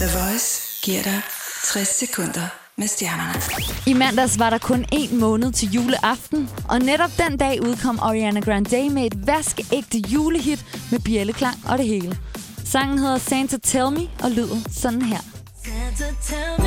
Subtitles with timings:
[0.00, 1.20] The Voice giver dig
[1.64, 3.40] 60 sekunder med stjernerne.
[3.86, 8.40] I mandags var der kun en måned til juleaften, og netop den dag udkom Ariana
[8.40, 12.18] Grande med et vaskeægte julehit med bjælleklang og det hele.
[12.64, 15.20] Sangen hedder Santa Tell Me og lyder sådan her.
[15.64, 16.65] Santa, tell me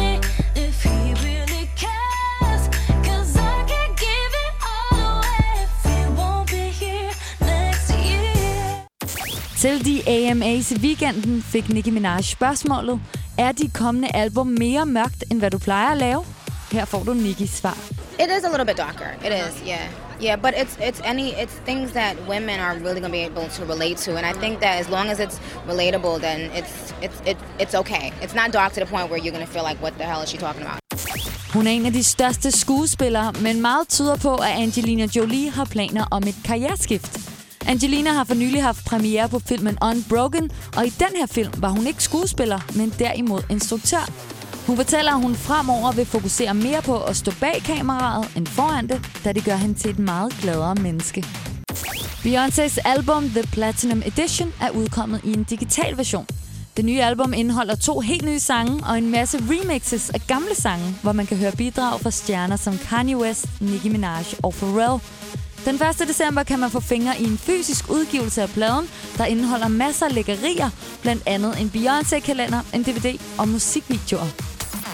[9.59, 12.99] Til de AMA's i weekenden fik Nicki Minaj spørgsmålet,
[13.37, 16.25] er de kommende album mere mørkt, end hvad du plejer at lave?
[16.71, 17.77] Her får du Nikkis svar.
[18.19, 19.05] It is a little bit darker.
[19.25, 19.85] It is, yeah,
[20.23, 20.41] yeah.
[20.41, 23.97] But it's it's any it's things that women are really gonna be able to relate
[24.05, 25.37] to, and I think that as long as it's
[25.71, 26.73] relatable, then it's
[27.05, 28.05] it's it's it's okay.
[28.23, 30.29] It's not dark to the point where you're gonna feel like, what the hell is
[30.29, 30.79] she talking about?
[31.53, 35.65] Hun er en af de største skuespillere, men meget tyder på, at Angelina Jolie har
[35.65, 37.38] planer om et karriereskift.
[37.67, 41.69] Angelina har for nylig haft premiere på filmen Unbroken, og i den her film var
[41.69, 44.09] hun ikke skuespiller, men derimod instruktør.
[44.67, 48.87] Hun fortæller, at hun fremover vil fokusere mere på at stå bag kameraet end foran
[48.87, 51.25] det, da det gør hende til et meget gladere menneske.
[52.25, 56.25] Beyoncés album The Platinum Edition er udkommet i en digital version.
[56.77, 60.95] Det nye album indeholder to helt nye sange og en masse remixes af gamle sange,
[61.01, 65.01] hvor man kan høre bidrag fra stjerner som Kanye West, Nicki Minaj og Pharrell.
[65.65, 66.07] Den 1.
[66.07, 70.13] december kan man få fingre i en fysisk udgivelse af pladen, der indeholder masser af
[70.15, 70.69] lækkerier,
[71.01, 74.27] blandt andet en Beyoncé-kalender, en DVD og musikvideoer.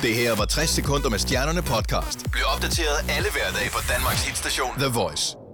[0.02, 2.32] Det her var 60 sekunder med stjernerne podcast.
[2.32, 5.45] Bliv opdateret alle hverdage på Danmarks hitstation The Voice.